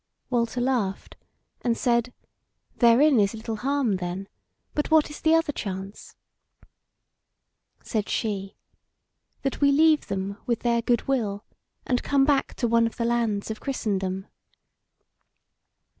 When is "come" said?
12.01-12.25